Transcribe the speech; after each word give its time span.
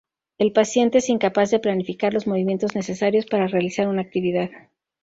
El 0.39 0.51
paciente 0.51 0.97
es 0.97 1.09
incapaz 1.09 1.51
de 1.51 1.59
planificar 1.59 2.11
los 2.11 2.25
movimientos 2.25 2.73
necesarios 2.73 3.27
para 3.27 3.45
realizar 3.45 3.87
una 3.87 4.01
actividad. 4.01 4.49